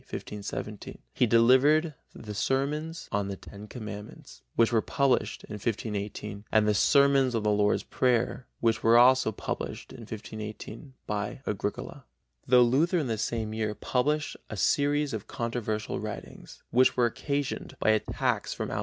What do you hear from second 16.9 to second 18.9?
were occasioned by attacks from outside sources, viz.